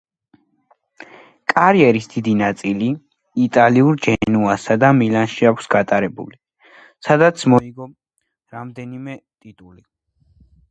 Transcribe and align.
კარიერის 1.51 2.07
დიდი 2.13 2.33
ნაწილი 2.39 2.87
იტალიურ 3.43 4.01
ჯენოასა 4.07 4.79
და 4.85 4.91
მილანში 5.03 5.49
აქვს 5.51 5.71
გატარებული, 5.77 6.41
სადაც 7.11 7.47
მოიგო 7.55 7.91
რამდენიმე 8.59 9.21
ტიტული. 9.23 9.81